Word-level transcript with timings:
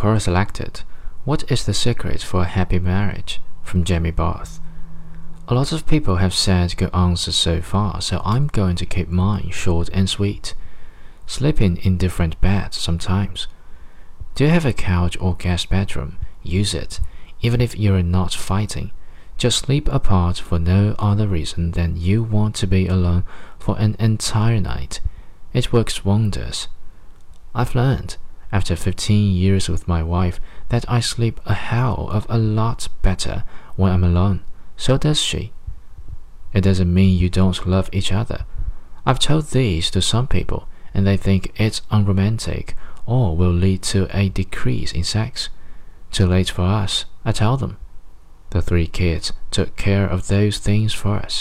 Quora 0.00 0.18
selected 0.18 0.80
What 1.26 1.44
is 1.52 1.66
the 1.66 1.74
secret 1.74 2.22
for 2.22 2.40
a 2.40 2.46
happy 2.46 2.78
marriage? 2.78 3.38
from 3.62 3.84
Jamie 3.84 4.10
Barth. 4.10 4.58
A 5.46 5.52
lot 5.52 5.72
of 5.72 5.86
people 5.86 6.16
have 6.16 6.32
said 6.32 6.74
good 6.78 6.88
answers 6.94 7.36
so 7.36 7.60
far, 7.60 8.00
so 8.00 8.22
I'm 8.24 8.46
going 8.46 8.76
to 8.76 8.86
keep 8.86 9.10
mine 9.10 9.50
short 9.50 9.90
and 9.92 10.08
sweet. 10.08 10.54
Sleeping 11.26 11.76
in 11.76 11.98
different 11.98 12.40
beds 12.40 12.78
sometimes. 12.78 13.46
Do 14.34 14.44
you 14.44 14.50
have 14.50 14.64
a 14.64 14.72
couch 14.72 15.18
or 15.20 15.36
guest 15.36 15.68
bedroom? 15.68 16.16
Use 16.42 16.72
it, 16.72 16.98
even 17.42 17.60
if 17.60 17.76
you're 17.76 18.02
not 18.02 18.32
fighting. 18.32 18.92
Just 19.36 19.58
sleep 19.58 19.86
apart 19.92 20.38
for 20.38 20.58
no 20.58 20.94
other 20.98 21.28
reason 21.28 21.72
than 21.72 21.98
you 21.98 22.22
want 22.22 22.54
to 22.54 22.66
be 22.66 22.86
alone 22.86 23.24
for 23.58 23.78
an 23.78 23.96
entire 23.98 24.62
night. 24.62 25.00
It 25.52 25.74
works 25.74 26.06
wonders. 26.06 26.68
I've 27.54 27.74
learned, 27.74 28.16
after 28.52 28.76
15 28.76 29.34
years 29.34 29.68
with 29.68 29.88
my 29.88 30.02
wife, 30.02 30.40
that 30.68 30.84
I 30.88 31.00
sleep 31.00 31.40
a 31.46 31.54
hell 31.54 32.08
of 32.10 32.26
a 32.28 32.38
lot 32.38 32.88
better 33.02 33.44
when 33.76 33.92
I'm 33.92 34.04
alone. 34.04 34.42
So 34.76 34.98
does 34.98 35.20
she. 35.20 35.52
It 36.52 36.62
doesn't 36.62 36.92
mean 36.92 37.18
you 37.18 37.28
don't 37.28 37.66
love 37.66 37.88
each 37.92 38.12
other. 38.12 38.44
I've 39.06 39.18
told 39.18 39.46
these 39.46 39.90
to 39.92 40.02
some 40.02 40.26
people, 40.26 40.68
and 40.92 41.06
they 41.06 41.16
think 41.16 41.52
it's 41.56 41.82
unromantic 41.90 42.74
or 43.06 43.36
will 43.36 43.52
lead 43.52 43.82
to 43.82 44.08
a 44.16 44.28
decrease 44.28 44.92
in 44.92 45.04
sex. 45.04 45.48
Too 46.10 46.26
late 46.26 46.50
for 46.50 46.62
us, 46.62 47.06
I 47.24 47.32
tell 47.32 47.56
them. 47.56 47.76
The 48.50 48.62
three 48.62 48.86
kids 48.86 49.32
took 49.50 49.76
care 49.76 50.06
of 50.06 50.26
those 50.26 50.58
things 50.58 50.92
for 50.92 51.16
us. 51.16 51.38